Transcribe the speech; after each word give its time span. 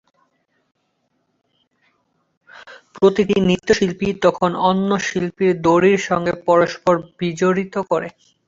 প্রতিটি 2.95 3.35
নৃত্যশিল্পী 3.41 4.07
তখন 4.21 4.51
অন্য 4.69 4.89
শিল্পীর 5.07 5.53
দড়ির 5.61 5.99
সঙ্গে 6.09 6.33
পরস্পর 6.47 6.93
বিজড়িত 7.19 7.75
করে। 7.91 8.07